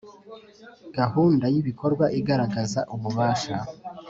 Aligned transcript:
Gahunda 0.97 1.45
y 1.53 1.57
ibikorwa 1.61 2.05
igaragaza 2.19 2.79
ububasha 2.95 3.55